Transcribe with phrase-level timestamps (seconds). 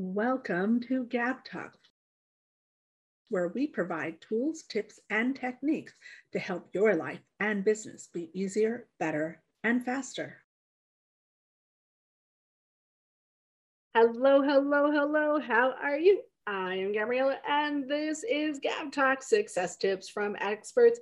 [0.00, 1.76] Welcome to Gab Talk,
[3.30, 5.92] where we provide tools, tips, and techniques
[6.30, 10.36] to help your life and business be easier, better, and faster.
[13.92, 15.40] Hello, hello, hello.
[15.40, 16.22] How are you?
[16.46, 21.00] I am Gabriella, and this is Gab Talk Success Tips from Experts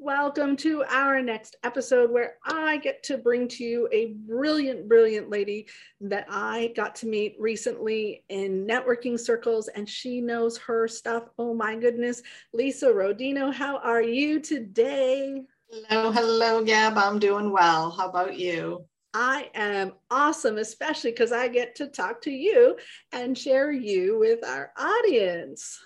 [0.00, 5.28] Welcome to our next episode where I get to bring to you a brilliant, brilliant
[5.28, 5.66] lady
[6.00, 11.24] that I got to meet recently in networking circles, and she knows her stuff.
[11.36, 12.22] Oh my goodness.
[12.54, 15.42] Lisa Rodino, how are you today?
[15.68, 16.96] Hello, hello, Gab.
[16.96, 17.90] I'm doing well.
[17.90, 18.84] How about you?
[19.14, 22.76] I am awesome, especially because I get to talk to you
[23.10, 25.80] and share you with our audience.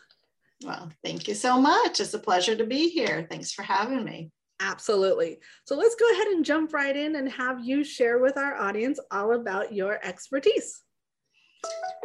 [0.65, 2.01] Well, thank you so much.
[2.01, 3.27] It's a pleasure to be here.
[3.31, 4.31] Thanks for having me.
[4.61, 5.39] Absolutely.
[5.67, 9.01] So let's go ahead and jump right in and have you share with our audience
[9.11, 10.83] all about your expertise.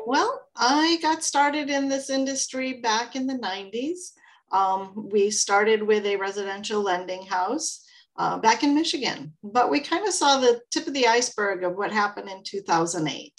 [0.05, 4.13] Well, I got started in this industry back in the 90s.
[4.51, 7.85] Um, we started with a residential lending house
[8.17, 11.75] uh, back in Michigan, but we kind of saw the tip of the iceberg of
[11.75, 13.33] what happened in 2008.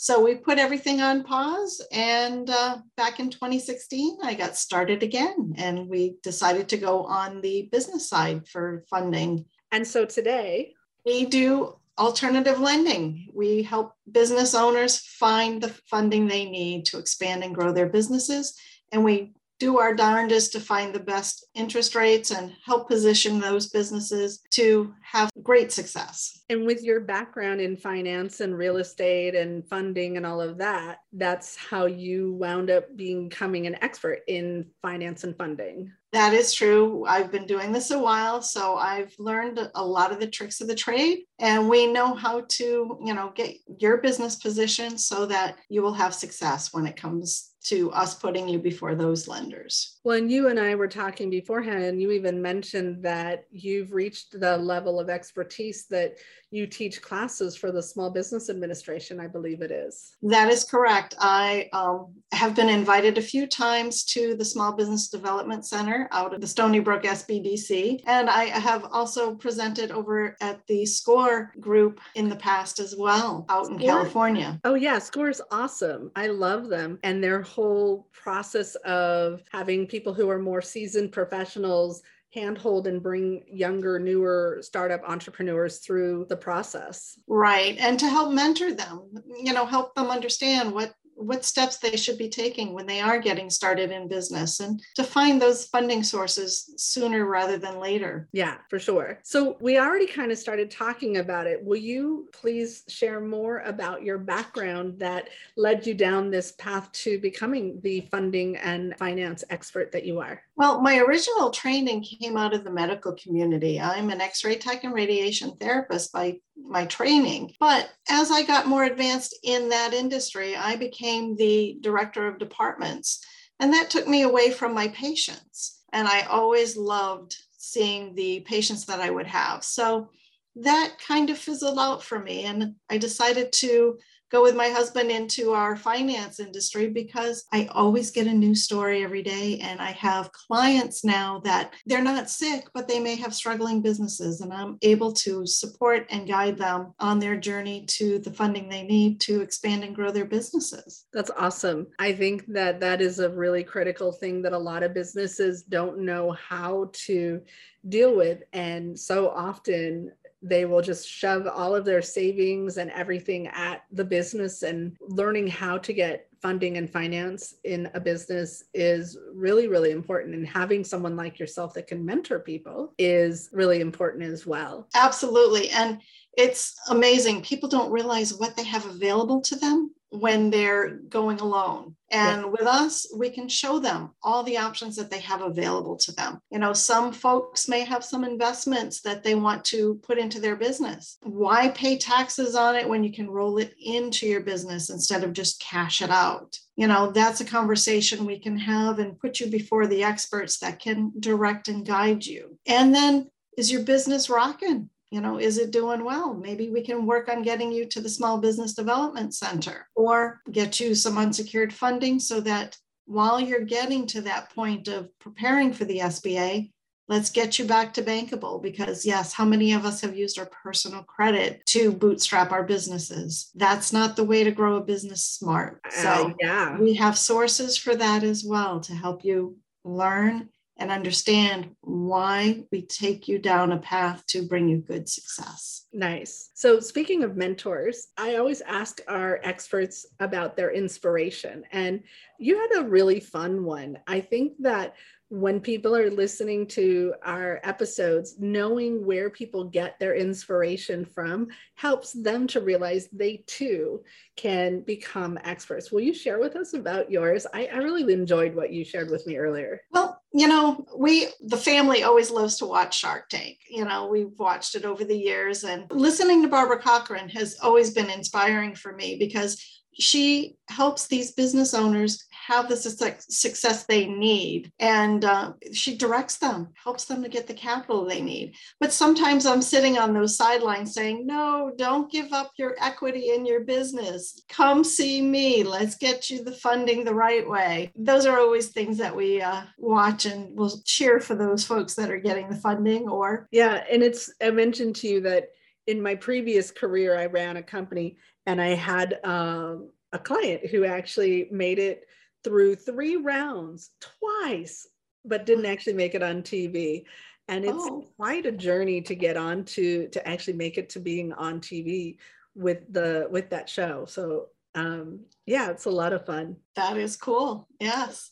[0.00, 1.84] So we put everything on pause.
[1.90, 7.40] And uh, back in 2016, I got started again and we decided to go on
[7.40, 9.46] the business side for funding.
[9.72, 13.28] And so today, we do alternative lending.
[13.34, 18.56] We help business owners find the funding they need to expand and grow their businesses.
[18.92, 23.68] And we do our darndest to find the best interest rates and help position those
[23.68, 26.40] businesses to have great success.
[26.48, 30.98] And with your background in finance and real estate and funding and all of that,
[31.12, 35.92] that's how you wound up becoming an expert in finance and funding.
[36.12, 37.04] That is true.
[37.06, 40.68] I've been doing this a while, so I've learned a lot of the tricks of
[40.68, 45.56] the trade and we know how to, you know, get your business positioned so that
[45.68, 49.98] you will have success when it comes to us putting you before those lenders.
[50.04, 54.40] Well, and you and I were talking beforehand, and you even mentioned that you've reached
[54.40, 56.16] the level of expertise that
[56.50, 60.16] you teach classes for the Small Business Administration, I believe it is.
[60.22, 61.14] That is correct.
[61.20, 66.32] I um, have been invited a few times to the Small Business Development Center out
[66.32, 72.00] of the Stony Brook SBDC, and I have also presented over at the SCORE group
[72.14, 74.58] in the past as well out in California.
[74.64, 76.10] Oh, yeah, SCORE is awesome.
[76.16, 82.02] I love them and their whole process of having people who are more seasoned professionals
[82.32, 87.18] handhold and bring younger, newer startup entrepreneurs through the process.
[87.26, 87.76] Right.
[87.80, 89.10] And to help mentor them,
[89.42, 93.18] you know, help them understand what what steps they should be taking when they are
[93.18, 98.28] getting started in business and to find those funding sources sooner rather than later.
[98.32, 99.18] Yeah, for sure.
[99.24, 101.64] So we already kind of started talking about it.
[101.64, 107.18] Will you please share more about your background that led you down this path to
[107.18, 110.42] becoming the funding and finance expert that you are?
[110.56, 113.80] Well, my original training came out of the medical community.
[113.80, 117.54] I'm an x ray tech and radiation therapist by my training.
[117.60, 123.24] But as I got more advanced in that industry, I became the director of departments.
[123.60, 125.80] And that took me away from my patients.
[125.92, 129.64] And I always loved seeing the patients that I would have.
[129.64, 130.10] So
[130.56, 132.44] that kind of fizzled out for me.
[132.44, 133.98] And I decided to
[134.30, 139.02] go with my husband into our finance industry because I always get a new story
[139.02, 139.58] every day.
[139.60, 144.40] And I have clients now that they're not sick, but they may have struggling businesses.
[144.40, 148.82] And I'm able to support and guide them on their journey to the funding they
[148.82, 151.06] need to expand and grow their businesses.
[151.12, 151.86] That's awesome.
[151.98, 156.00] I think that that is a really critical thing that a lot of businesses don't
[156.00, 157.40] know how to
[157.88, 158.42] deal with.
[158.52, 160.12] And so often
[160.42, 165.46] they will just shove all of their savings and everything at the business and learning
[165.46, 170.84] how to get funding and finance in a business is really really important and having
[170.84, 174.86] someone like yourself that can mentor people is really important as well.
[174.94, 176.00] Absolutely and
[176.36, 181.94] it's amazing people don't realize what they have available to them when they're going alone.
[182.10, 182.48] And yeah.
[182.48, 186.40] with us, we can show them all the options that they have available to them.
[186.50, 190.56] You know, some folks may have some investments that they want to put into their
[190.56, 191.18] business.
[191.22, 195.34] Why pay taxes on it when you can roll it into your business instead of
[195.34, 196.58] just cash it out?
[196.76, 200.78] You know, that's a conversation we can have and put you before the experts that
[200.78, 202.58] can direct and guide you.
[202.66, 204.88] And then, is your business rocking?
[205.10, 206.34] You know is it doing well?
[206.34, 210.80] Maybe we can work on getting you to the small business development center or get
[210.80, 212.76] you some unsecured funding so that
[213.08, 216.70] while you're getting to that point of preparing for the sba
[217.08, 220.50] let's get you back to bankable because yes how many of us have used our
[220.62, 223.50] personal credit to bootstrap our businesses?
[223.54, 225.80] That's not the way to grow a business smart.
[225.90, 226.78] So uh, yeah.
[226.78, 232.82] we have sources for that as well to help you learn and understand why we
[232.82, 235.86] take you down a path to bring you good success.
[235.92, 236.50] Nice.
[236.54, 241.64] So, speaking of mentors, I always ask our experts about their inspiration.
[241.72, 242.02] And
[242.38, 243.98] you had a really fun one.
[244.06, 244.94] I think that
[245.30, 252.12] when people are listening to our episodes, knowing where people get their inspiration from helps
[252.12, 254.02] them to realize they too
[254.36, 255.92] can become experts.
[255.92, 257.46] Will you share with us about yours?
[257.52, 259.82] I, I, really enjoyed what you shared with me earlier.
[259.90, 263.58] Well, you know, we, the family always loves to watch Shark Tank.
[263.68, 267.90] You know, we've watched it over the years, and listening to Barbara Corcoran has always
[267.90, 269.64] been inspiring for me because
[269.98, 274.72] she helps these business owners have the success they need.
[274.78, 278.54] And uh, she directs them helps them to get the capital they need.
[278.80, 283.44] But sometimes i'm sitting on those sidelines saying no don't give up your equity in
[283.44, 284.42] your business.
[284.48, 285.62] Come see me.
[285.62, 287.92] Let's get you the funding the right way.
[287.96, 292.10] Those are always things that we uh, watch and we'll cheer for those folks that
[292.10, 295.48] are getting the funding or yeah and it's i mentioned to you that
[295.86, 298.16] in my previous career i ran a company
[298.48, 302.06] and I had um, a client who actually made it
[302.42, 304.88] through three rounds twice,
[305.22, 307.04] but didn't actually make it on TV.
[307.48, 308.06] And it's oh.
[308.16, 312.16] quite a journey to get on to to actually make it to being on TV
[312.54, 314.06] with the with that show.
[314.06, 316.56] So um, yeah, it's a lot of fun.
[316.74, 317.68] That is cool.
[317.78, 318.30] Yes.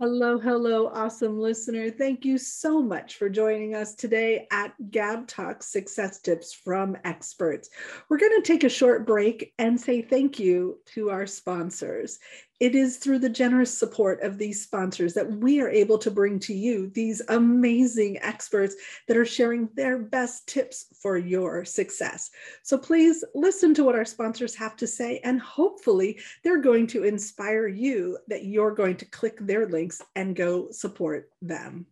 [0.00, 1.90] Hello, hello, awesome listener.
[1.90, 7.68] Thank you so much for joining us today at Gab Talk Success Tips from Experts.
[8.08, 12.20] We're going to take a short break and say thank you to our sponsors.
[12.60, 16.40] It is through the generous support of these sponsors that we are able to bring
[16.40, 18.74] to you these amazing experts
[19.06, 22.30] that are sharing their best tips for your success.
[22.64, 27.04] So please listen to what our sponsors have to say, and hopefully, they're going to
[27.04, 31.86] inspire you that you're going to click their links and go support them.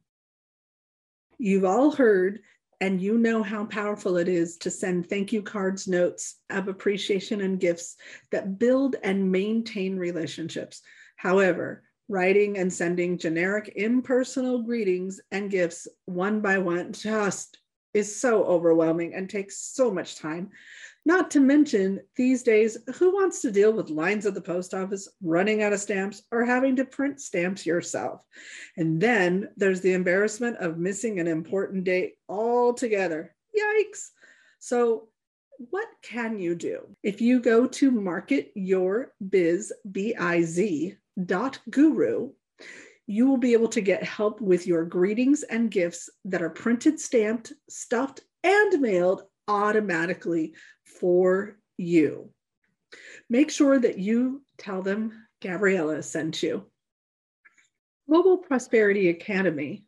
[1.39, 2.41] You've all heard
[2.81, 7.41] and you know how powerful it is to send thank you cards, notes of appreciation,
[7.41, 7.97] and gifts
[8.31, 10.83] that build and maintain relationships.
[11.17, 17.59] However, writing and sending generic impersonal greetings and gifts one by one just
[17.95, 20.51] is so overwhelming and takes so much time.
[21.07, 25.09] Not to mention, these days, who wants to deal with lines at the post office,
[25.23, 28.25] running out of stamps, or having to print stamps yourself?
[28.77, 33.37] And then there's the embarrassment of missing an important date altogether.
[33.57, 34.09] Yikes.
[34.59, 35.09] So,
[35.59, 36.81] what can you do?
[37.05, 42.33] If you go to marketyourbiz, B-I-Z, dot guru,
[43.07, 46.99] you will be able to get help with your greetings and gifts that are printed,
[46.99, 50.53] stamped, stuffed, and mailed automatically
[50.87, 52.31] for you.
[53.29, 56.65] Make sure that you tell them Gabriella sent you.
[58.09, 59.85] Global Prosperity Academy,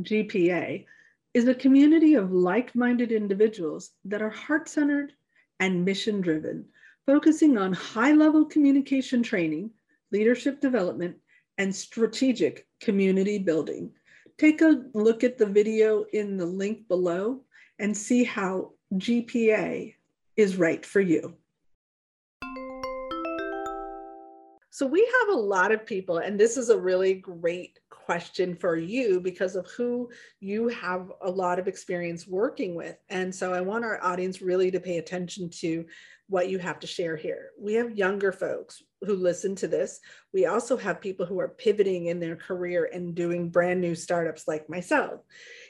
[0.00, 0.86] GPA,
[1.34, 5.12] is a community of like minded individuals that are heart centered
[5.60, 6.64] and mission driven,
[7.06, 9.70] focusing on high level communication training,
[10.10, 11.16] leadership development,
[11.58, 13.92] and strategic community building.
[14.38, 17.42] Take a look at the video in the link below
[17.78, 19.94] and see how GPA
[20.36, 21.34] is right for you.
[24.70, 28.76] So, we have a lot of people, and this is a really great question for
[28.76, 32.96] you because of who you have a lot of experience working with.
[33.10, 35.84] And so, I want our audience really to pay attention to
[36.32, 37.50] what you have to share here.
[37.60, 40.00] We have younger folks who listen to this.
[40.32, 44.48] We also have people who are pivoting in their career and doing brand new startups
[44.48, 45.20] like myself.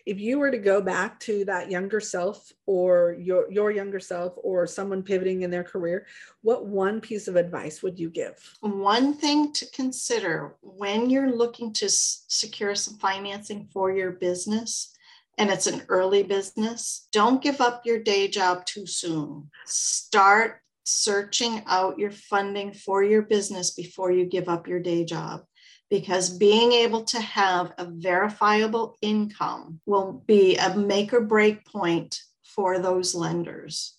[0.06, 4.34] If you were to go back to that younger self or your, your younger self
[4.36, 6.06] or someone pivoting in their career,
[6.42, 8.36] what one piece of advice would you give?
[8.60, 14.96] One thing to consider when you're looking to s- secure some financing for your business
[15.42, 19.50] and it's an early business, don't give up your day job too soon.
[19.66, 25.42] Start searching out your funding for your business before you give up your day job.
[25.90, 32.20] Because being able to have a verifiable income will be a make or break point
[32.44, 33.96] for those lenders.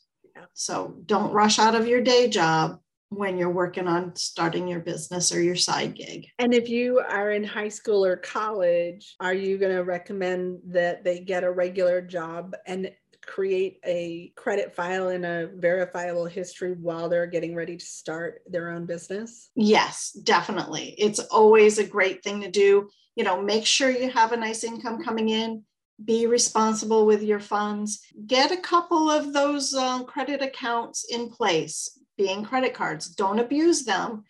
[0.53, 2.79] So don't rush out of your day job
[3.15, 6.27] when you're working on starting your business or your side gig.
[6.39, 11.03] And if you are in high school or college, are you going to recommend that
[11.03, 12.91] they get a regular job and
[13.25, 18.69] create a credit file and a verifiable history while they're getting ready to start their
[18.69, 19.49] own business?
[19.55, 20.95] Yes, definitely.
[20.97, 22.89] It's always a great thing to do.
[23.15, 25.63] You know, make sure you have a nice income coming in.
[26.03, 28.01] Be responsible with your funds.
[28.25, 33.09] Get a couple of those uh, credit accounts in place, being credit cards.
[33.09, 34.23] Don't abuse them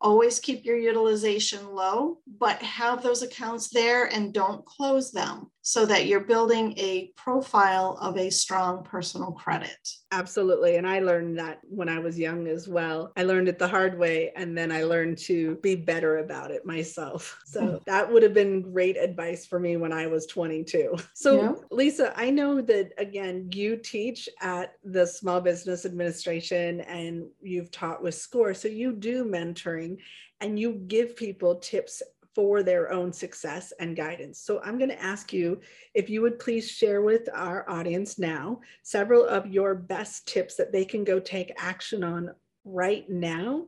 [0.00, 5.84] always keep your utilization low, but have those accounts there and don't close them so
[5.84, 9.76] that you're building a profile of a strong personal credit.
[10.10, 10.76] Absolutely.
[10.76, 13.12] And I learned that when I was young as well.
[13.16, 16.64] I learned it the hard way and then I learned to be better about it
[16.64, 17.38] myself.
[17.44, 17.84] So mm.
[17.84, 20.96] that would have been great advice for me when I was 22.
[21.14, 21.52] So, yeah.
[21.70, 28.02] Lisa, I know that again, you teach at the Small Business Administration and you've taught
[28.02, 28.54] with SCORE.
[28.54, 29.98] So you do mentoring
[30.40, 32.02] and you give people tips
[32.40, 34.40] for their own success and guidance.
[34.40, 35.60] So I'm going to ask you
[35.92, 40.72] if you would please share with our audience now several of your best tips that
[40.72, 42.30] they can go take action on
[42.64, 43.66] right now.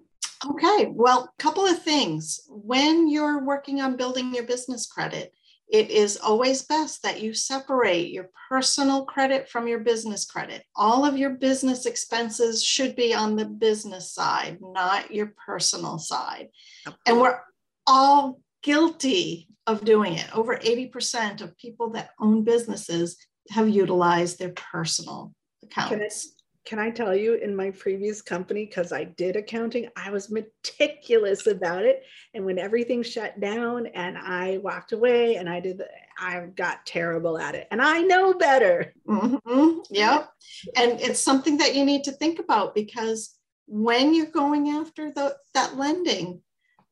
[0.48, 2.40] Okay, well, a couple of things.
[2.48, 5.34] When you're working on building your business credit,
[5.70, 10.64] it is always best that you separate your personal credit from your business credit.
[10.76, 16.48] All of your business expenses should be on the business side, not your personal side.
[17.06, 17.38] And we're
[17.86, 20.26] all guilty of doing it.
[20.34, 23.16] Over 80% of people that own businesses
[23.50, 25.90] have utilized their personal accounts.
[25.90, 26.08] Can I,
[26.64, 31.46] can I tell you, in my previous company, because I did accounting, I was meticulous
[31.46, 32.04] about it.
[32.34, 35.82] And when everything shut down and I walked away and I did,
[36.18, 37.66] I got terrible at it.
[37.70, 38.94] And I know better.
[39.08, 39.80] Mm-hmm.
[39.90, 40.30] Yep.
[40.76, 45.36] And it's something that you need to think about because when you're going after the,
[45.54, 46.42] that lending,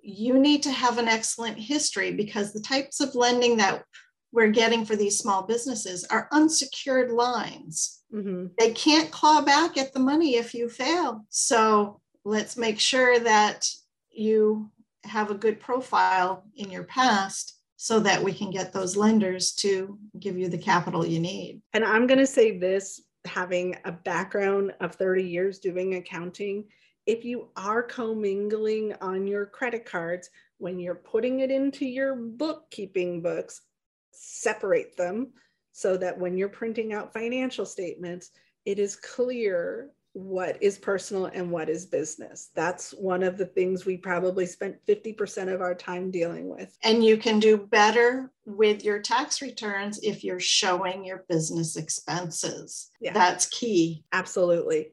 [0.03, 3.85] you need to have an excellent history because the types of lending that
[4.33, 8.03] we're getting for these small businesses are unsecured lines.
[8.15, 8.47] Mm-hmm.
[8.59, 11.25] They can't claw back at the money if you fail.
[11.31, 13.69] So let's make sure that
[14.11, 14.71] you
[15.05, 19.99] have a good profile in your past so that we can get those lenders to
[20.19, 21.63] give you the capital you need.
[21.73, 26.65] And I'm going to say this having a background of 30 years doing accounting
[27.11, 33.21] if you are commingling on your credit cards, when you're putting it into your bookkeeping
[33.21, 33.63] books,
[34.13, 35.33] separate them
[35.73, 38.31] so that when you're printing out financial statements,
[38.65, 42.51] it is clear what is personal and what is business.
[42.55, 46.77] That's one of the things we probably spent 50% of our time dealing with.
[46.85, 52.91] And you can do better with your tax returns if you're showing your business expenses.
[53.01, 53.15] Yeah.
[53.15, 54.05] That's key.
[54.13, 54.93] Absolutely.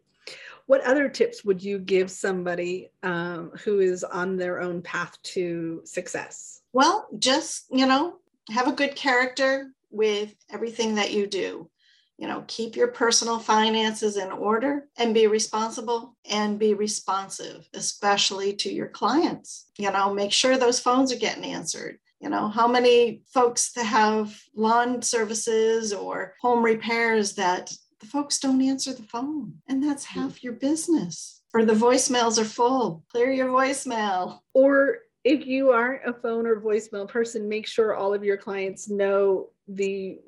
[0.68, 5.82] What other tips would you give somebody um, who is on their own path to
[5.86, 6.62] success?
[6.74, 8.18] Well, just, you know,
[8.50, 11.70] have a good character with everything that you do.
[12.18, 18.54] You know, keep your personal finances in order and be responsible and be responsive, especially
[18.56, 19.68] to your clients.
[19.78, 23.86] You know, make sure those phones are getting answered you know how many folks that
[23.86, 30.06] have lawn services or home repairs that the folks don't answer the phone, and that's
[30.06, 31.42] half your business.
[31.54, 33.04] Or the voicemails are full.
[33.10, 34.39] Clear your voicemail.
[34.54, 38.89] Or if you aren't a phone or voicemail person, make sure all of your clients
[38.89, 40.20] know the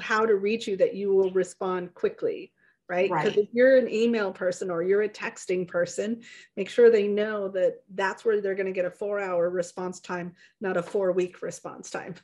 [0.00, 2.52] how to reach you that you will respond quickly
[2.88, 3.38] right because right.
[3.38, 6.20] if you're an email person or you're a texting person
[6.56, 10.00] make sure they know that that's where they're going to get a four hour response
[10.00, 12.14] time not a four week response time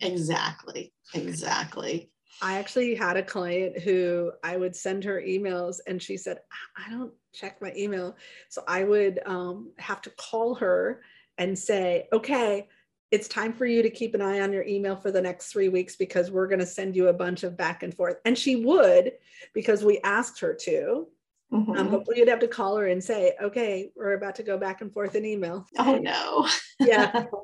[0.00, 6.16] exactly exactly I actually had a client who I would send her emails and she
[6.16, 6.40] said,
[6.76, 8.16] I don't check my email.
[8.48, 11.02] So I would um, have to call her
[11.36, 12.68] and say, okay,
[13.10, 15.68] it's time for you to keep an eye on your email for the next three
[15.68, 18.16] weeks because we're going to send you a bunch of back and forth.
[18.24, 19.12] And she would
[19.54, 21.08] because we asked her to.
[21.50, 21.72] Mm-hmm.
[21.72, 24.82] Um, but we'd have to call her and say, okay, we're about to go back
[24.82, 25.66] and forth in email.
[25.78, 26.48] Oh, no.
[26.80, 27.24] yeah.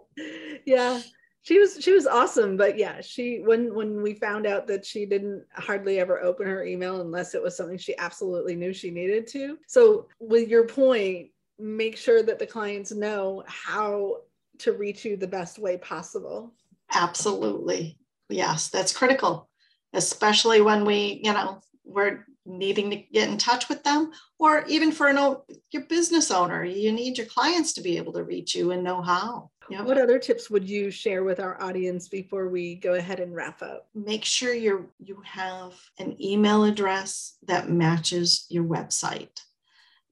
[0.67, 1.03] Yeah
[1.45, 5.07] she was she was awesome but yeah she when when we found out that she
[5.07, 9.27] didn't hardly ever open her email unless it was something she absolutely knew she needed
[9.29, 9.59] to.
[9.69, 14.17] So with your point make sure that the clients know how
[14.59, 16.53] to reach you the best way possible.
[16.93, 17.99] Absolutely.
[18.29, 19.49] Yes that's critical
[19.93, 24.93] especially when we you know we're needing to get in touch with them or even
[24.93, 25.37] for an
[25.71, 29.01] your business owner you need your clients to be able to reach you and know
[29.01, 29.85] how Yep.
[29.85, 33.63] What other tips would you share with our audience before we go ahead and wrap
[33.63, 33.89] up?
[33.95, 39.41] Make sure you you have an email address that matches your website.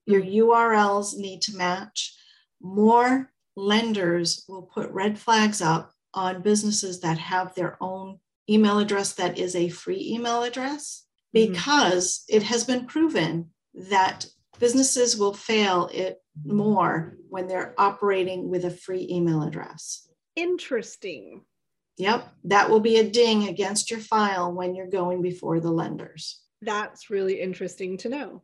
[0.06, 2.14] Your URLs need to match.
[2.60, 8.18] More lenders will put red flags up on businesses that have their own
[8.48, 12.36] email address that is a free email address because mm-hmm.
[12.36, 14.26] it has been proven that
[14.58, 20.08] businesses will fail it more when they're operating with a free email address.
[20.36, 21.42] Interesting.
[21.98, 26.40] Yep, that will be a ding against your file when you're going before the lenders.
[26.62, 28.42] That's really interesting to know.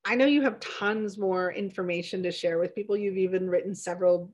[0.06, 2.96] I know you have tons more information to share with people.
[2.96, 4.32] You've even written several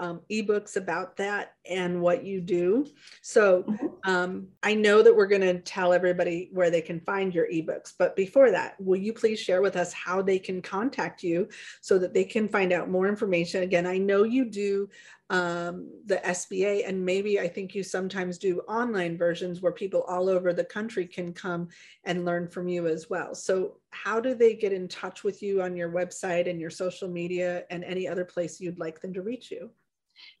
[0.00, 2.86] um, ebooks about that and what you do.
[3.20, 3.86] So mm-hmm.
[4.10, 7.92] um, I know that we're going to tell everybody where they can find your ebooks.
[7.96, 11.48] But before that, will you please share with us how they can contact you
[11.82, 13.62] so that they can find out more information?
[13.62, 14.88] Again, I know you do
[15.28, 20.28] um, the SBA, and maybe I think you sometimes do online versions where people all
[20.28, 21.68] over the country can come
[22.04, 23.34] and learn from you as well.
[23.36, 27.08] So, how do they get in touch with you on your website and your social
[27.08, 29.70] media and any other place you'd like them to reach you?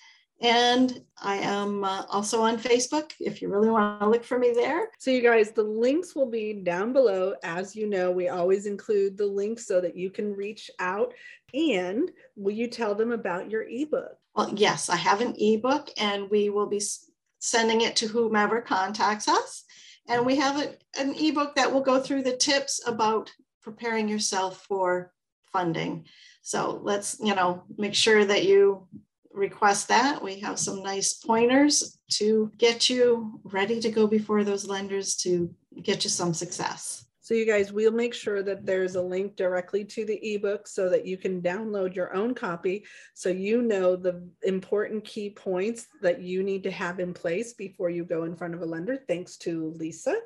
[0.41, 4.53] And I am uh, also on Facebook if you really want to look for me
[4.53, 4.89] there.
[4.99, 7.35] So, you guys, the links will be down below.
[7.43, 11.13] As you know, we always include the links so that you can reach out.
[11.55, 14.17] And will you tell them about your ebook?
[14.37, 16.81] Well, yes, I have an ebook and we will be
[17.39, 19.65] sending it to whomever contacts us.
[20.09, 23.31] And we have a, an ebook that will go through the tips about
[23.63, 25.13] preparing yourself for
[25.53, 26.07] funding.
[26.43, 28.87] So let's, you know, make sure that you
[29.33, 30.23] request that.
[30.23, 35.55] We have some nice pointers to get you ready to go before those lenders to
[35.83, 37.05] get you some success.
[37.29, 40.89] So you guys, we'll make sure that there's a link directly to the ebook so
[40.89, 46.23] that you can download your own copy so you know the important key points that
[46.23, 48.97] you need to have in place before you go in front of a lender.
[49.07, 50.17] Thanks to Lisa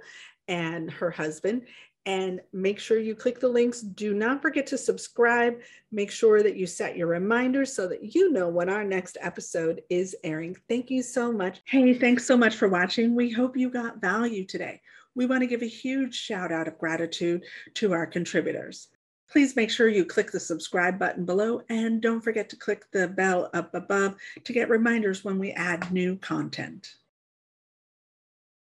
[0.47, 1.63] and her husband
[2.07, 3.81] and make sure you click the links.
[3.81, 5.55] Do not forget to subscribe.
[5.91, 9.83] Make sure that you set your reminders so that you know when our next episode
[9.91, 10.57] is airing.
[10.69, 11.63] Thank you so much.
[11.65, 13.17] Hey, thanks so much for watching.
[13.17, 14.81] We hope you got value today
[15.15, 17.45] we want to give a huge shout out of gratitude
[17.75, 18.89] to our contributors.
[19.31, 23.09] Please make sure you click the subscribe button below and don't forget to click the
[23.09, 26.97] bell up above to get reminders when we add new content.